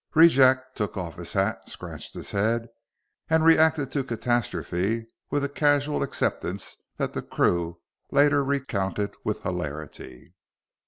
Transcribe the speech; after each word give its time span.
Rejack 0.15 0.73
took 0.73 0.97
off 0.97 1.17
his 1.17 1.33
hat, 1.33 1.69
scratched 1.69 2.15
his 2.15 2.31
head, 2.31 2.69
and 3.29 3.45
reacted 3.45 3.91
to 3.91 4.03
catastrophe 4.03 5.05
with 5.29 5.53
casual 5.53 6.01
acceptance 6.01 6.75
that 6.97 7.13
the 7.13 7.21
crew 7.21 7.79
later 8.09 8.43
recounted 8.43 9.13
with 9.23 9.41
hilarity. 9.43 10.33